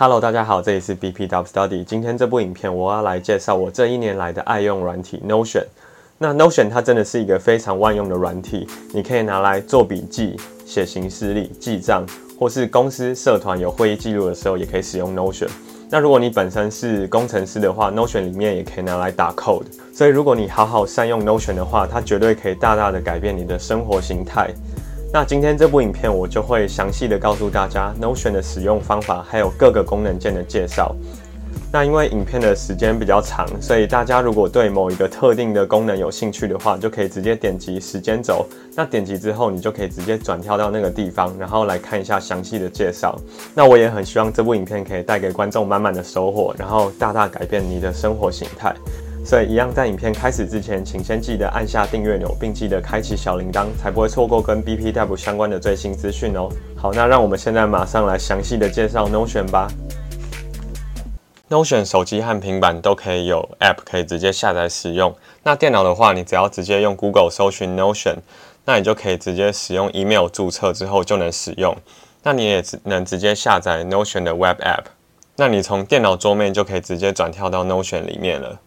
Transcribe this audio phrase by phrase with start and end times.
[0.00, 1.82] Hello，大家好，这里是 BPW Study。
[1.82, 5.64] 今天这部影片我要来介绍我这一年来的爱用软体 Notion。
[6.18, 8.64] 那 Notion 它真的是一个非常万用的软体，
[8.94, 12.06] 你可以拿来做笔记、写行事历、记账，
[12.38, 15.48] 或是公司社团有会议记录的时候，也可以使用 Notion。
[15.90, 19.66] 那如果你本身是工程师的话，Notion 里面也可以拿来打 code。
[19.92, 24.54] 所以如果你好好善用 Notion 的话，它绝对可以大大的改变你的生活形态。
[25.10, 30.94] 那今天这部影片我就会详细的告诉大家 Notion 的使用方法，还有各个功能键的介绍。
[31.72, 38.46] 那因为影片的时间比较长，所以大家如果对某一个特定的功能有兴趣的话，就可以直接点击时间轴。
[38.74, 43.18] 那点击之后，你就可以直接转跳到那个地方，然后来看一下详细的介绍。
[43.54, 48.74] 那我也很希望这部影片可以带给观众满满的收获，然后大大改变你的生活形态。
[49.28, 56.48] 所以，一样在影片开始之前，请先记得按下订阅钮，并记得开启小铃铛，才不会错过跟 BPW 相关的最新资讯哦。
[56.74, 59.68] 好，那让我们现在马上来详细的介绍 Notion 吧。
[61.50, 65.14] Notion 手机和平板都可以有 App 可以直接下载使用。
[65.42, 68.16] 那电脑的话，你只要直接用 Google 搜寻 Notion，
[68.64, 71.76] 那你就可以直接使用 email 注册之后就能使用。
[72.22, 74.84] 那你也只能直接下载 Notion 的 Web App。
[75.36, 78.58] 那你从电脑桌面就可以直接转跳到 Notion 里面了，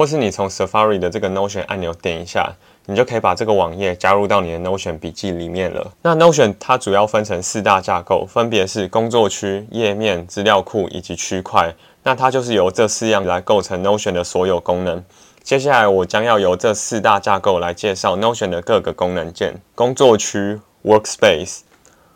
[0.00, 2.50] 或是你从 Safari 的这个 Notion 按钮点一下，
[2.86, 5.92] 你就可以把这个网页加入到你的 Notion 笔记里面了。
[6.00, 11.74] 那 Notion 它主要分成四大架构，分别是工作区、页面、资料库以及区块。
[12.02, 15.04] 那它就是由这四样来构成 Notion 的所有功能。
[15.42, 19.54] 接下来我将要由这四大架构来介绍 Notion 的各个功能键。
[19.74, 21.58] 工作区 （Workspace），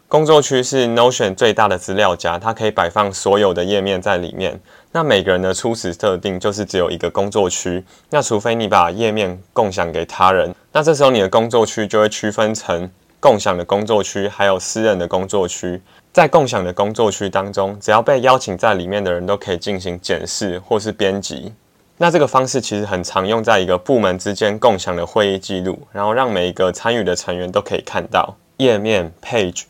[0.08, 4.58] 工作区是 Notion 最大的资料夹，它可以摆放所有的页面在里面。
[4.96, 7.84] 那每个人的初始设定就是只有一个工作区。
[8.10, 15.82] 那除非你把页面共享给他人，那这时候你的工作区就会区分成共享的工作区，还有私人的工作区。
[16.12, 21.52] 在共享的工作区当中，只要被邀请在里面的人都可以进行检视或是编辑。
[21.96, 29.64] 那这个方式其实很常用在一个部门之间共享的会议记录，然后让每一个参与的成员都可以看到页面 page。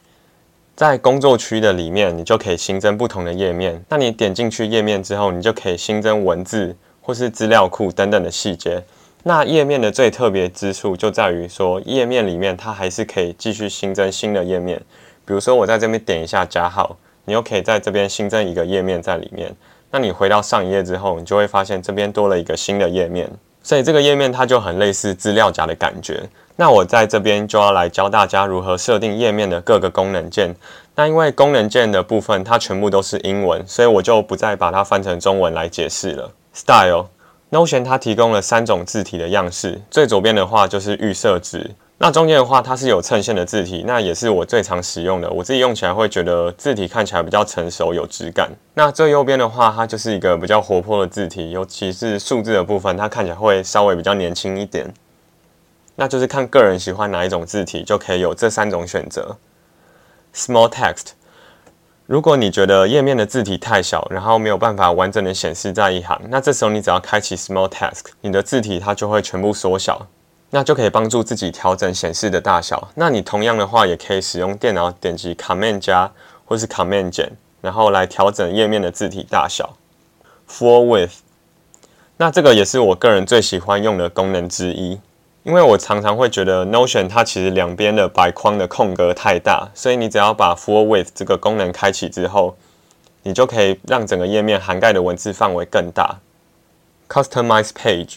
[0.76, 3.80] 在工作区的里面，你就可以新增不同的页面。
[3.88, 8.82] 那你点进去页面之后，你就可以新增文字或是资料库等等的细节。
[9.22, 14.76] 那页面的最特别之处就在于说，页面里面它还是可以继续新增新的页面。
[15.24, 19.54] 比如说，我在这边点一下加号，你又可以在这边新增一个页面在里面。
[19.92, 23.30] 那你回到上一页之后，你就会发现这边多了一个新的页面。
[23.62, 26.20] 所以这个页面它就很类似资料夹的感觉。
[26.56, 30.54] 那我在这边就要来教大家如何设定页面的各个功能键。
[30.94, 36.30] 那因为功能键的部分它全部都是英文，所以我就不再把它翻成中文来解释了。
[36.52, 37.08] Style
[37.50, 41.72] Notion 它提供了三种字体的样式，最左边的话就是预设值。
[41.98, 45.30] 那中间的话，它是有衬线的字体，那也是我最常使用的。
[45.30, 48.50] 我自己用起来会觉得字体看起来比较成熟、有质感。
[48.74, 54.92] 那最右边的话，它就是一个比较活泼的字体，尤其是数字的部分，它看起来会稍微比较年轻一点。
[55.96, 59.36] 那就是看个人喜欢哪一种字体，就可以有这三种选择。
[60.34, 61.12] Small text，
[62.06, 70.06] 如果你觉得页面的字体太小，然后没有办法完整的显示在一行，那这时候你只要开启 Small text，你的字体它就会全部缩小。
[70.50, 72.88] 那就可以帮助自己调整显示的大小。
[72.94, 76.12] 那你同样的话，也可以使用电脑点击 Command 加
[76.44, 79.76] 或是 Command 减，然后来调整页面的字体大小。
[80.48, 81.14] Full Width，
[82.18, 85.00] 那这个也是我个人最喜欢用的功能之一，
[85.44, 92.56] 因为我常常会觉得 Notion 它其实两边的白框的空格太大，所以你只要把 Full Width 这个功能开启之后，
[93.22, 96.18] 你就可以让整个页面涵盖的文字范围更大。
[97.10, 98.16] Customize Page。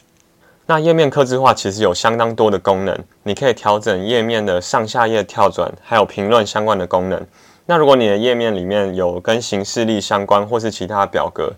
[0.67, 7.25] 那页面刻字化其实有相当多的功能，你可以调整页面的上下页跳转，还有评论相关的功能。
[7.65, 11.51] 那如果你的页面里面有跟形式力相关或是其他表格，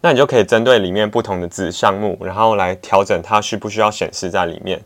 [0.00, 4.80] 那你就可以针对里面不同的子项目，然后来调整它需不需要显示在里面。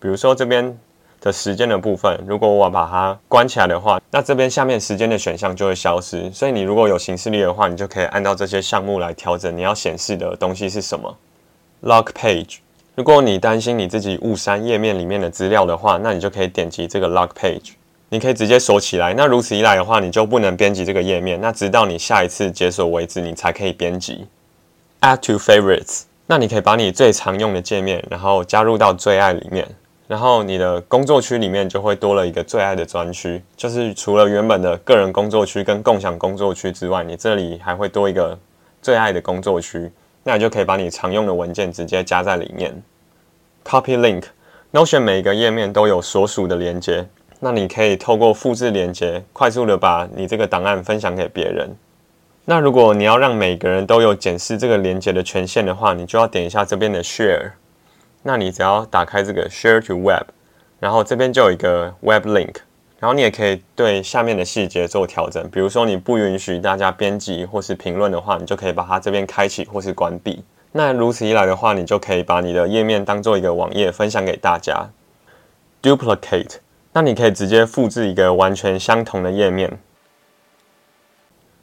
[0.00, 0.76] 比如说这边
[1.20, 6.30] 的时间的部分，如果我把它关起来的话，那这边下面时间的选项就会消失。
[6.32, 11.14] 所以你如果有行事历的话，你就可以按照这些项目来调整你要显示的东西是什么。
[11.82, 12.56] Lock Page。
[12.96, 17.72] 如果你担心你自己误删页面里面的资料的话，那你就可以点击这个 lock Page，
[18.08, 19.14] 你可以直接锁起来。
[19.14, 21.40] 那如此一来的话，你就不能编辑这个页面。
[21.40, 24.26] 那直到你下一次解锁为止，你才可以编辑。
[25.00, 29.66] Add to Favorites，那你可以把你最常用的界面，然后加入到最爱里面。
[30.10, 38.36] 然后你的工作区里面就会多了一个最爱的专区，就是除了原本的个人工作区跟共享工作区之外，你这里还会多一个
[38.82, 39.88] 最爱的工作区。
[40.24, 42.82] 那你就可以把你常用的文件直接加在里面。
[43.64, 47.06] Copy Link，Notion 每一个页面都有所属的连接，
[47.38, 51.70] 那你可以透过复制连接，快速的把你这个档案分享给别人。
[52.46, 57.52] 那如果你要让每个人都有检视这个连接的权限的话，你就要点一下这边的 Share。
[58.22, 60.28] 那你只要打开这个 Share to Web，
[60.78, 62.56] 然后这边就有一个 Web Link，
[62.98, 65.48] 然后你也可以对下面的细节做调整。
[65.50, 70.44] 比如说你不允许大家编辑或是评论的话，你就可以把它这边开启或是关闭。
[70.72, 74.88] 那如此一来的话，你就可以把你的页面当做一个网页分享给大家。
[75.82, 76.56] Duplicate，
[76.92, 79.78] 那你可以直接复制一个完全相同的页面。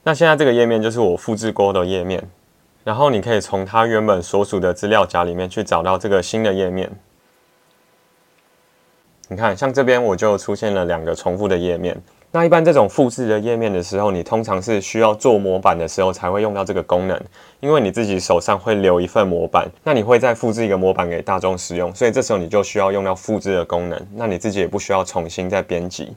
[0.04, 2.24] 那现在这个页面就是我复制过的页面，
[2.88, 6.90] 然后你可以从它原本所属的资料夹里面去找到这个新的页面。
[9.28, 12.02] 你看，像这边我就出现了两个重复的页面。
[12.32, 17.22] 那一般这种复制的页面的时候，你通常是需要做模板的时候才会用到这个功能，
[17.60, 26.16] 因为你自己手上会留一份模板，那你会再复制一个模板给大众使用，所以这时候你就需要用到复制的功能，那你自己也不需要重新再编辑。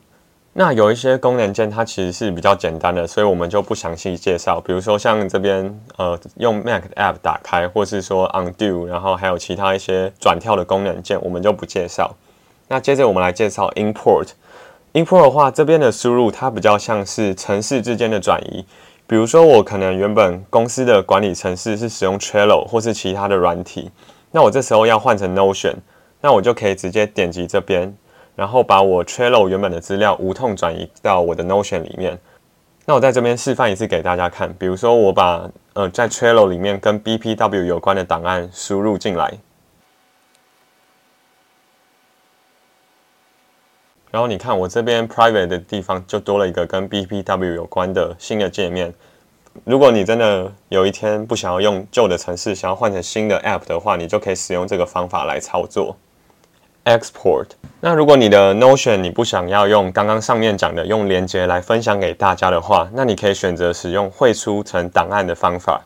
[0.52, 4.60] 那有一些功能键它其实是比较简单的，所以我们就不详细介绍。
[4.60, 12.16] 比如说像这边呃用 Mac App 打开，或是说 Undo，然后还有其他一些转跳的功能键，我们就不介绍。
[12.68, 14.28] 那接着我们来介绍 Import。
[14.92, 18.64] Import 的话，这边的输入它比较像是城市之间的转移。
[19.06, 23.90] 比如说，我可能原本公司的管理城市是使用 Trello 或是其他的软体，
[24.32, 25.74] 那我这时候要换成 Notion，
[26.20, 27.96] 那我就可以直接点击这边，
[28.40, 32.18] 然后把我 Trello 原本的资料无痛转移到我的 Notion 里面。
[32.86, 34.50] 那我在这边示范一次给大家看。
[34.54, 39.34] 比如说，我把呃在 Trello 里面跟 BPW 有关的档案输入进来。
[44.10, 48.94] 然后你看，我这边 private 的地方就多了一个跟 BPW 有关的新的界面。
[49.64, 55.94] 如果你真的有一天不想要用旧的程式，想要换成新的 app 的话，你就可以使用这个方法来操作。
[56.84, 57.46] Export。
[57.80, 65.82] 那如果你的 Notion 你不想要用刚刚上面讲的用连接来分享给大家的话，那你可以选择使用汇出成档案的方法。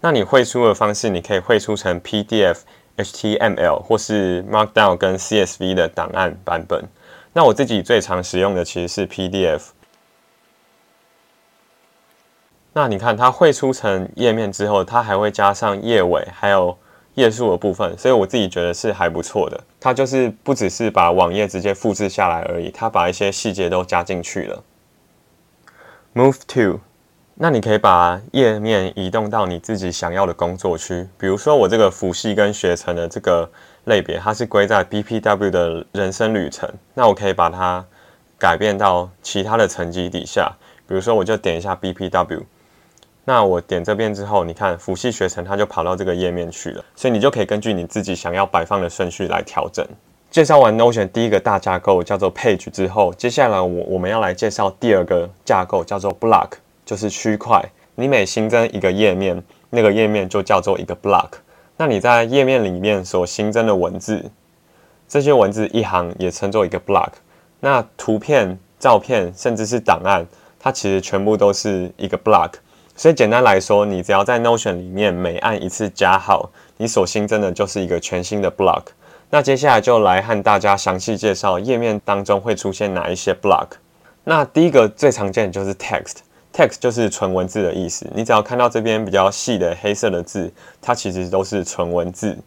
[0.00, 2.58] 那你汇出的方式，你可以汇出成 PDF、
[2.98, 6.84] HTML 或是 Markdown 跟 CSV 的档案版本。
[7.32, 9.60] 那我自己最常使用的其实是 PDF。
[12.74, 16.76] 那你看它绘出成页面之后，它还会加上页尾还有
[17.14, 19.60] 页数的部分，所以我自己觉得是还不错的。
[19.80, 24.62] 它就是不只是把网页直接复制下来而已，它把一些细节都加进去了。
[26.14, 26.80] Move to。
[27.36, 33.50] 那你可以把页面移动到你自己想要的工作区，比如说我这个辅系跟学程的这个
[33.86, 37.84] 类别，它是归在 BPW 的人生旅程，那我可以把它
[38.38, 40.52] 改变到其他的层级底下，
[40.86, 42.42] 比如说我就点一下 BPW，
[43.24, 49.86] 那我点这边之后，你看辅系学程它就跑到这个页面去了，所以你就可以根据你自己想要摆放的顺序来调整。
[50.30, 56.50] 介绍完 Notion 第一个大架构叫做 Page 之后，接下来我我们要来介绍第二个架构叫做 Block。
[56.86, 61.30] 就是区块，你每新增一个页面，那个页面就叫做一个 block。
[61.78, 64.22] 那你在页面里面所新增的文字，
[65.08, 67.08] 这些文字一行也称作一个 block。
[67.60, 70.26] 那图片、照片，甚至是档案，
[70.58, 72.50] 它其实全部都是一个 block。
[72.96, 78.84] 所以简单来说，你只要在 Notion 里面每按一次加号，你所新增的就是一个全新的 block。
[79.30, 83.66] 那接下来就来和大家详细介绍页面当中会出现哪一些 block。
[84.22, 86.18] 那第一个最常见的就是 text。
[86.52, 92.38] Text 就是纯文字的意思，你只要看到这边比较细的黑色的字，它其实都是纯文字。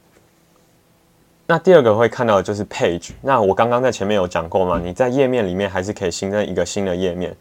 [1.45, 3.09] 那第二个会看到的就是 Page。
[3.21, 7.35] 那我刚刚在前面有讲过嘛，你在页面里面还是可以新增一个新的页面。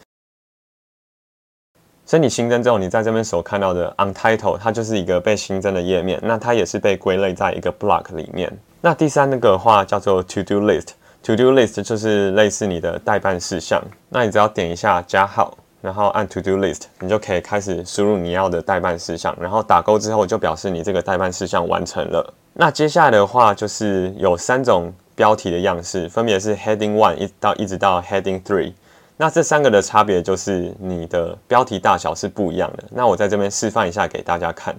[2.07, 8.51] 所以你新增之后，你在这边所看到的 Untitled，它就是一个被新增的页面，那它也是被归类在一个 Block 里面。
[8.81, 15.59] 那第三那个话叫做 To Do List，To Do List 就是类似你的代办事项，那你只要点一下加号。
[15.83, 22.35] 然后按 To Do List，你就可以开始输入你要的代办事项，然后打勾之后就表示你这个代办事项完成了。
[22.55, 28.73] 那接下来的话就是有三种标题的样式，分别是 Heading One 一到一直到 Heading Three。
[29.17, 32.85] 那这三个的差别就是你的标题大小是不一样的。
[32.91, 34.77] 那我在这边示范一下给大家看。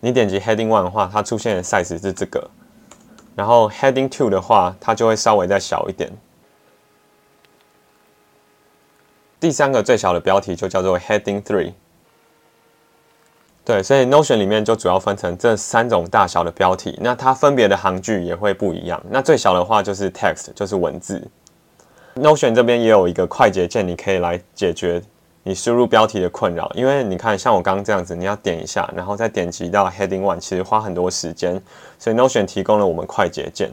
[0.00, 2.50] 你点击 Heading One 的话，它出现的 size 是这个，
[3.34, 6.12] 然后 Heading Two 的话，它就会稍微再小一点。
[9.40, 11.72] 第三个最小的标题就叫做 Heading Three。
[13.64, 19.02] 对，所以 Notion 里面就主要分成这三种大小的标题，那它分别的行距也会不一样。
[19.08, 21.26] 那最小的话就是 Text，就是文字。
[22.16, 25.02] Notion 这边也有一个快捷键，你可以来解决
[25.42, 26.70] 你输入标题的困扰。
[26.74, 31.60] 因为你看，像我刚刚这样子，你要点一下，然后再点击到 Heading One，其实花很多时间。
[31.98, 33.70] 所以 Notion 提供了我们快捷键，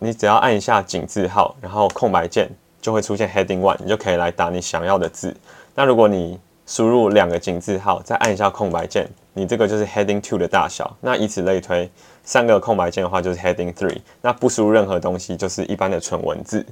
[0.00, 2.50] 你只要按一下井字号，然后空白键。
[2.78, 5.36] 就会出现 heading one，你就可以来打你想要的字。
[5.74, 6.38] 那如果你
[6.68, 10.96] 输入两个井字号，再按一下空白键，你这个就是 heading two 的大小。
[11.00, 11.90] 那以此类推，
[12.22, 13.98] 三个空白键的话就是 heading three。
[14.22, 16.64] 那不输入任何东西，就是一般的纯文字。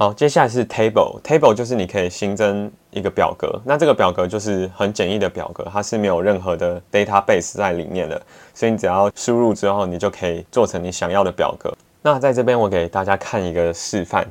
[0.00, 3.60] 好，接下来是 table，table 就是你可以新增一个表格。
[3.66, 8.18] 那这个表格就是很简易的表格，它是没有任何的 database 在里面的，
[8.54, 11.70] 所以你只要输入之后，你就可以做成你想要的表格。
[12.00, 14.26] 那在这边我给大家看一个示范。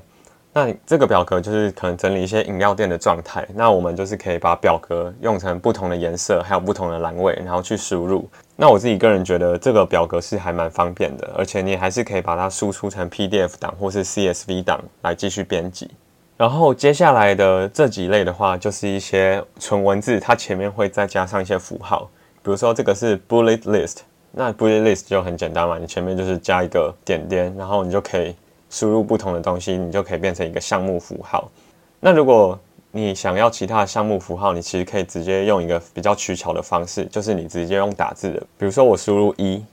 [0.52, 3.48] 那这个表格就是可能整理一些饮料店的状态。
[3.54, 8.28] 那我们就是可以把表格用成不同的颜色，还有不同的栏位，然后去输入。
[8.62, 15.90] 那我自己个人觉得这个表格是还蛮方便的，而且你还是可以把它输出成 PDF 档或是 CSV 档来继续编辑。
[16.36, 22.10] 然后接下来的这几类的话，就是一些纯文字，它前面会再加上一些符号。
[22.44, 24.00] 比如说这个是 bullet list，
[24.32, 28.36] 那 bullet list 就很简单嘛，你前面就是加一个点点，然后你就可以。
[28.72, 31.50] 输入不同的东西，你就可以变成一个项目符号。
[32.00, 32.60] 那如果
[32.92, 38.40] 你想要其他的项目符号，你其实可以直接用一个比较取巧的方式，就是你直接用打字的。
[38.58, 39.64] 比如说我输入一，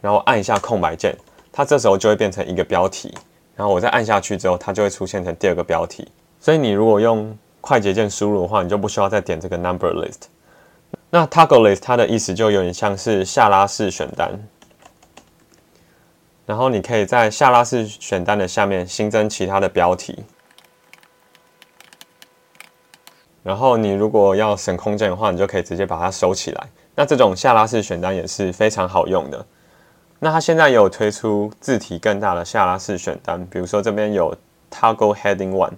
[0.00, 1.16] 然后按一下空白键，
[1.52, 3.12] 它这时候就会变成一个标题。
[3.56, 6.06] 然后我再按下去之后，它就会出现成第二个标题。
[6.38, 10.22] 所以你如果用快捷键输入的话，你就不需要再点这个 number list。
[11.10, 14.30] 那 toggle list 它的意思就有点像是下拉式选单。
[16.46, 20.16] 然后你可以在下拉式选单的下面新增其他的标题。
[23.44, 26.66] 然后你如果要省空间的话，你就可以直接把它收起来。
[26.96, 29.46] 那这种下拉式选单也是非常好用的。
[30.18, 34.34] 那它现在有推出字体更大的下拉式选单，比如说这边有
[34.70, 35.72] Toggle Heading One，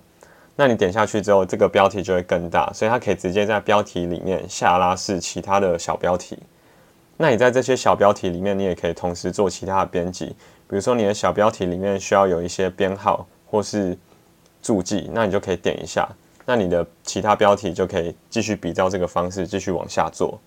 [0.54, 6.38] 那你点下去之后，这个标题就会更大，所以它可以直接在标题里面下拉式其他的小标题。
[7.16, 10.26] 那你在这些小标题里面，你也可以同时做其他的编辑。
[10.68, 13.98] 比如说你的小标题里面需要有一些编号或是
[14.62, 16.06] 注记，那你就可以点一下，
[16.46, 20.40] 那你的其他标题就可以继续比照这个方式继续往下做。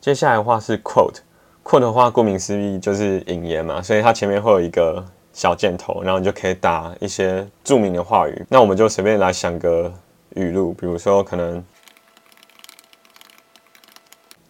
[0.00, 8.44] 接下来的话是 quote，quote 的话顾名思义就是引言嘛，所以它前面会有一个小箭头，然后你就可以打一些著名的话语。
[8.48, 9.92] 那我们就随便来想个
[10.34, 11.64] 语录，比如说可能，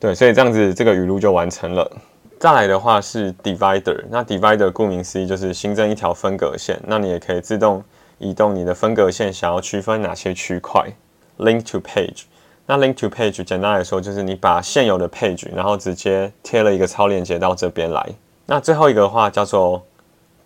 [0.01, 1.91] 对，所以这样子这个语录就完成了。
[2.39, 7.83] 再来的话是 divider，那 divider 顾名思义就是新增一条分隔线，那你也可以自动
[8.19, 10.93] 移动你的分隔线，想要区分哪些区块。
[11.39, 12.23] link to page，
[12.65, 18.09] 那 link to page 简单来说就是你把现有的 page，然后直接贴了一个超链接到这边来。
[18.47, 19.85] 那最后一个的话叫做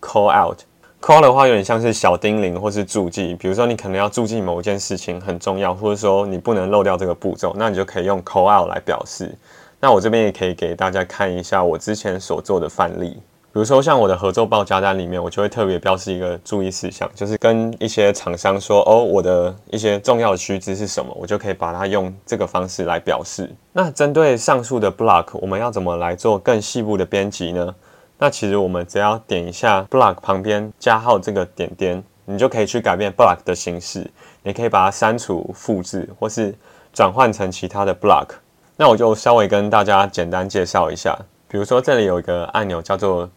[0.01, 9.33] call out，call 的话有点像是小叮咛或是注记，比如说你可能要注记某一件事情很重要，或者说你不能漏掉这个步骤，那你就可以用 call out 来表示。
[9.79, 13.17] 那我这边也可以给大家看一下我之前所做的范例，
[13.53, 23.53] 比如说像我的合作报价单里面，我就会特别标示一个注意事项，就是跟一些厂商说，哦，我的一些重要的须知是什么，我就可以把它用这个方式来表示。
[23.73, 27.75] 那针对上述的 block，我们要怎么来做更细部的编辑呢？
[28.17, 34.09] 那其实我们只要点一下 block 旁边加号这个点点，你就可以去改变 block 的形式，
[34.43, 36.55] 你可以把它删除、复制，或是
[36.93, 38.27] 转换成其他的 block。
[38.77, 41.17] 那我就稍微跟大家简单介绍一下，
[41.49, 43.29] 比如说这里有一个按钮叫做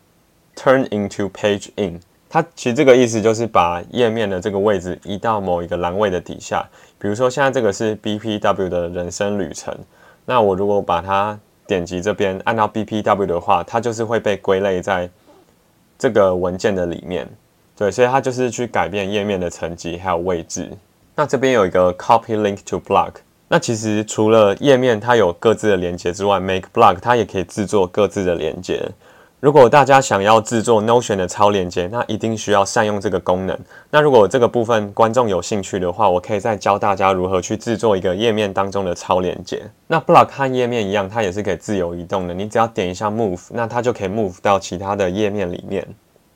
[0.57, 6.69] Turn into Page In，它其实这个意思就是把页面的这个位置移到某一个栏位的底下。
[6.99, 9.77] 比如说现在这个是 BPW 的人生旅程，
[10.25, 15.09] 那我如果把它点击这边按到 BPW 的话，它就是会被归类在
[15.99, 17.29] 这个文件的里面。
[17.77, 20.71] 对，所以它就是去改变页面的层级还有位置。
[21.17, 23.13] 那这边有一个 Copy Link to Block。
[23.49, 28.81] 那其实除了页面它有各自的连接之外，Make Block 它也可以制作各自的连接。
[29.45, 33.55] 如果大家想要制作 Notion 的超连接，那一定需要善用这个功能。
[33.91, 39.63] 那如果这个部分观众有兴趣的话，我可以再教大家如何去制作一个页面当中的超连接。
[39.87, 42.33] 那 Block 和页面一样，它也是可以自由移动的。
[42.33, 45.87] 你只要点一下 Move，那它就可以 Move 到其他的页面里面。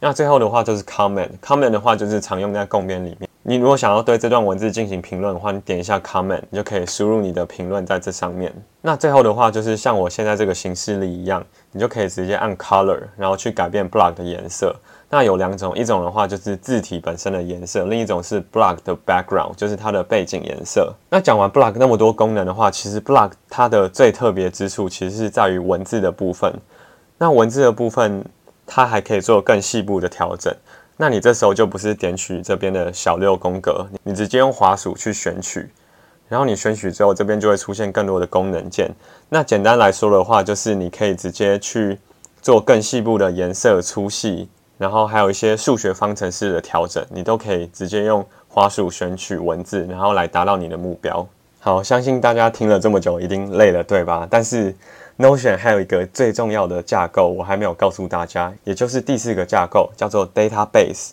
[0.00, 3.26] 那最后的话就是 Comment，Comment 的话就是常用在共编里面。
[3.42, 8.52] 你如果想要对这段文字进行评论的话，你点一下 comment，你就可以输入你的评论在这上面。
[8.82, 14.74] 那最后的话就是像我现在这个形式里一样，你就可以直接按 color，然后去改变 block 的颜色。
[15.10, 20.92] 那有两种，一种的话就是字体本身的颜色，另一种是 block 的 background，就是它的背景颜色。
[21.10, 26.52] 那讲完 block 那么多功能的话，其实 block 它的最特别之处其实是在于文字的部分。
[27.16, 28.24] 那文字的部分，
[28.66, 30.54] 它还可以做更细部的调整。
[30.98, 35.70] 那你这时候就不是点取这边的小六宫格，你直接用滑鼠去选取，
[36.28, 38.90] 然后你选取之后，这边就会出现更多的功能键。
[39.28, 41.98] 那简单来说的话，就是你可以直接去
[42.40, 51.26] 做更细部的颜色粗细，然后还有一些数学方程式的调整，你都可以直接用滑鼠选取文字，然后来达到你的目标。
[51.60, 54.26] 好，相信大家听了这么久，一定累了，对吧？
[54.30, 54.74] 但是
[55.18, 61.10] Notion 还有一个最重要的架构，我还没有告诉大家，也就是第四个架构，叫做 Database。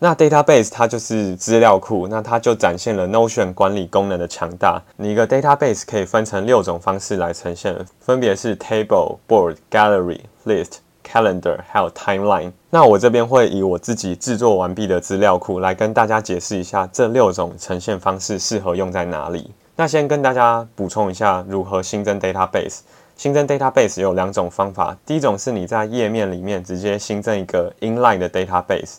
[0.00, 4.80] 那 Database 它就是资料库，那它就展现了 Notion 管理功能的强大。
[4.96, 10.74] 你一个 Database 可以分成六种方式来呈现，分别是 Table、Board、Gallery、List、
[11.04, 12.52] Calendar，还有 Timeline。
[12.70, 19.50] 那我这边会以我自己制作完毕的资料库来跟大家解释一下这六种呈现方式适合用在哪里。
[19.74, 22.78] 那先跟大家补充一下如何新增 Database。
[23.16, 28.98] 新增 Database 有两种方法，第一种是你在页面里面直接新增一个 Inline 的 Database。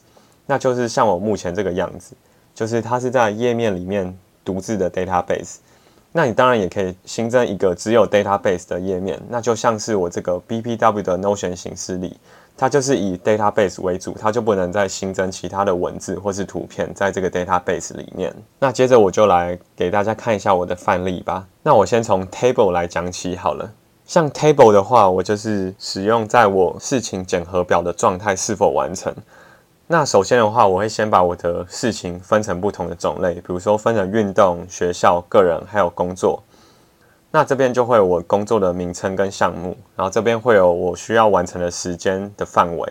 [0.50, 2.16] 那就是像我目前这个样子，
[2.56, 5.58] 就是它是在页面里面独自的 database。
[6.12, 12.18] 那你当然也可以新增一个只有 database 的页面，那就像是我这个 BPW 的 Notion 形式里，
[12.58, 18.36] 它就是以 database 为主，它就不能再新增其他的文字或是图片在这个 database 里面。
[18.58, 21.46] 那接着我就来给大家看一下我的范例吧。
[21.62, 23.72] 那我先从 table 来讲起好了。
[24.04, 29.14] 像 table 的话，我就是使用在我事情检核表的状态是否完成。
[29.92, 36.44] 那首先的话，我会先把我的事情分成不同的种类，比如说分成运动、学校、个人还有工作。
[37.32, 42.88] 那这边就会有我工作的名称跟项目，然后这边会有我需要完成的时间的范围。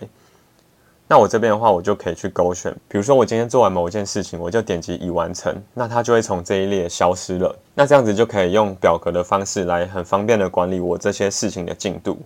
[1.06, 7.56] 那我这边的话，我就可以去勾选，比如说我今天做完某一件事情，我就点击已完成，那它就会从这一列消失了。
[7.76, 12.18] 那这样子就可以用表格的方式来很方便的管理我这些事情的进度。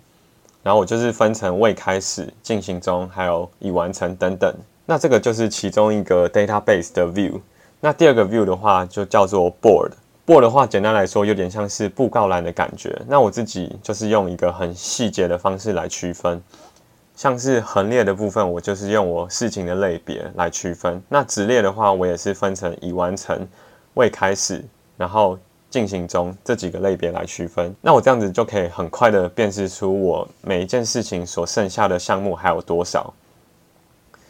[0.63, 4.55] 然后我就是分成未开始、进行中，还有已完成等等。
[4.85, 7.39] 那这个就是其中一个 database 的 view。
[7.81, 9.91] 那第二个 view 的话就叫做 board。
[10.25, 12.97] board 的话，简单来说有点像是布告栏的感觉。
[13.07, 16.41] 那我自己就是用一个很细节的方式来区分，
[17.13, 21.03] 像是横列的部分，我就是用我事情的类别来区分。
[21.09, 23.45] 那直列的话，我也是分成已完成、
[23.95, 24.63] 未开始，
[24.95, 25.37] 然后。
[25.73, 33.11] 进行中这几个类别来区分，那我这样子就可以很快的辨识出我每一件事情所剩下的项目还有多少。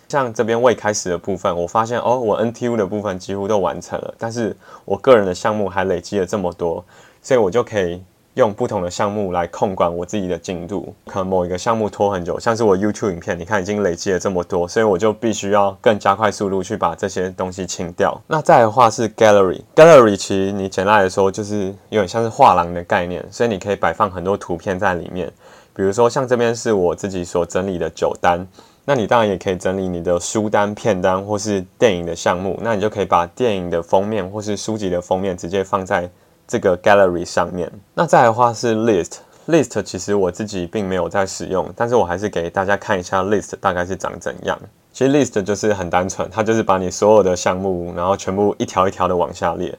[0.07, 6.85] 像这边未开始的部分，我发现哦，我 NTU 的部分几乎都完成了，但是我个人的项目还累积了这么多，
[7.21, 8.01] 所以我就可以。
[8.35, 18.19] 用不同的项目来控管我自己的进度，可能某一个项目拖很久，像是我 YouTube 影片，你看已经累积了这么多，所以我就必须要更加快速度去把这些东西清掉。
[18.25, 25.31] 那再的话是 Gallery，Gallery 其实你简单来说就是有点像是画廊的概念，所以你可以摆放很多图片在里面。
[25.75, 28.47] 比如说像这边是我自己所整理的酒单，
[28.85, 36.09] 那你当然也可以整理你的书单、片单或是电影的项目，那你就可以把电影的封面或是书籍的封面直接放在。
[36.47, 44.59] 这个 gallery 上面，那再的话是 list，list 其实我自己并没有在使用，但是我还是给大家看一下 list 大概是长怎样。
[44.91, 49.75] 其实 list 就是很单纯，它就是把你所有的项目，然后全部一条一条的往下列。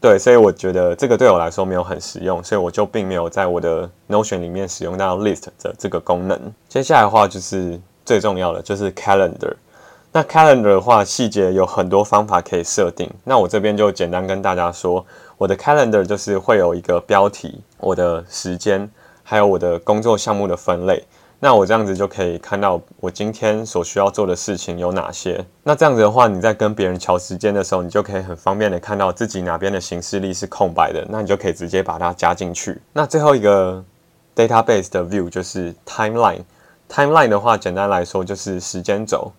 [0.00, 6.38] 对，所以我觉得这个对我来说没有很实用，所以我就并没有在我的 Notion 里面使用到 list 的这个功能。
[6.68, 9.54] 接下来的话就是最重要的，就是 calendar。
[10.12, 13.10] 那 calendar 的话，细节有很多方法可以设定。
[13.24, 15.04] 那我这边就简单跟大家说，
[15.36, 18.88] 我的 calendar 就是会有一个标题、我的时间，
[19.22, 21.04] 还有我的工作项目的分类。
[21.40, 25.44] 那我这样子就可以看到我今天所需要做的事情有哪些。
[25.62, 32.80] 那这样子的话，你在跟别人调时间的时候，你就可以很方便的看到自己哪边的行事历是空白的，那你就可以直接把它加进去。
[32.94, 33.84] 那最后一个
[34.34, 36.40] database 的 view 就是 timeline。
[36.88, 39.30] timeline 的话，简单来说就是时间轴。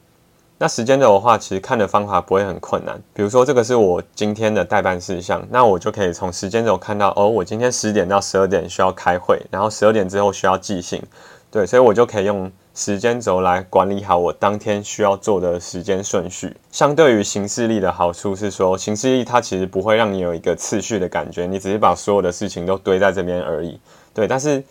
[0.58, 2.98] 那时间轴的话，其实看的方法不会很困难。
[3.14, 11.04] 比如说，这个是我今天的代办事项，那我就可以从时间轴看到，哦，我今天十点到十二点需要开会，然后十二点之后需要寄信，
[11.52, 16.56] 对，所以我就可以用时间轴来管理好我当天需要做的时间顺序。
[16.72, 23.78] 相对于行事历的好处是说，行事历它其实不会让你有一个次序的感觉，你只是把所有的事情都堆在这边而已，
[24.14, 24.64] 对，但是。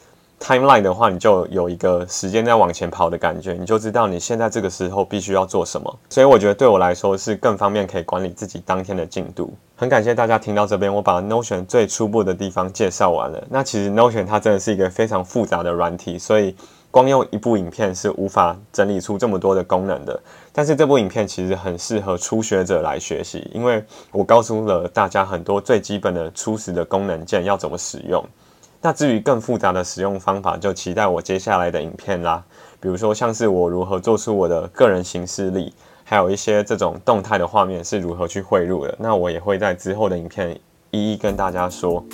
[0.45, 5.99] Timeline 的话，你就有一个时间在往前跑的感觉，你就知道你现在这个时候必须要做什么。
[6.11, 9.55] 所以我觉得对我来说是更方便可以管理自己当天的进度。
[9.75, 13.43] 很感谢大家听到这边，我把 Notion 最初步的地方介绍完了。
[13.49, 16.55] 那其实 Notion 它真的是一个非常复杂的软体，所以
[16.91, 20.21] 光用一部影片是无法整理出这么多的功能的。
[20.53, 28.23] 但是这部影片其实很适合初学者来学习，因为我告诉了大家很多最基本的初始的功能键要怎么使用。
[28.85, 32.45] 那至于更复杂的使用方法，就期待我接下来的影片啦。
[32.79, 35.73] 比如说，像是我如何做出我的个人形式力，
[36.05, 40.55] 还有一些这种动态的画面是如何去汇入的，那我也会在之后的影片
[40.91, 42.05] 一一跟大家说。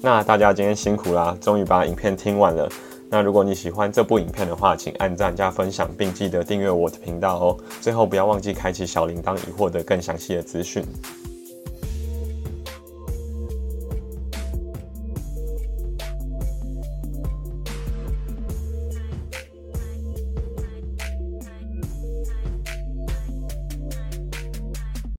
[0.00, 2.68] 那大家今天辛苦啦，终于把影片听完了。
[3.08, 7.56] 那如果你喜欢这部影片的话，请按赞加分享，并记得订阅我的频道哦。
[7.80, 10.84] 最后不要忘记开启小铃铛，以获得更详细的资讯。